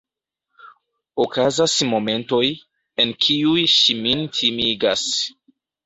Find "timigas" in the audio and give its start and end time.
4.41-5.11